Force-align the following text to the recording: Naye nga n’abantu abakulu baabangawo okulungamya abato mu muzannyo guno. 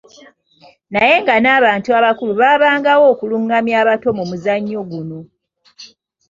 Naye 0.93 1.13
nga 1.21 1.35
n’abantu 1.43 1.89
abakulu 1.99 2.31
baabangawo 2.41 3.03
okulungamya 3.13 3.75
abato 3.81 4.09
mu 4.17 4.23
muzannyo 4.29 4.79
guno. 4.89 5.19